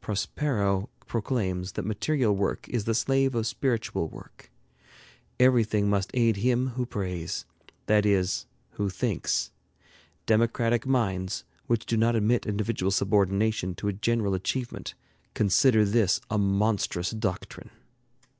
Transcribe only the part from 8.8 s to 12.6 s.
thinks. Democratic minds, which do not admit